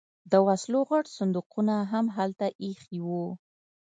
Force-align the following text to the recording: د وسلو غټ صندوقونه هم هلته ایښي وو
د 0.31 0.33
وسلو 0.47 0.79
غټ 0.89 1.05
صندوقونه 1.17 1.75
هم 1.91 2.05
هلته 2.17 2.45
ایښي 2.63 2.99
وو 3.07 3.25